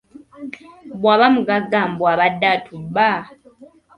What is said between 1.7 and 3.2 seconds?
mbu abadde atubba.